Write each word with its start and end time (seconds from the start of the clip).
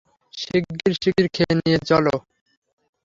শিগগির 0.33 0.93
শিগগির 1.01 1.27
খেয়ে 1.35 1.53
নিয়ে 1.59 1.79
চলো। 1.89 2.15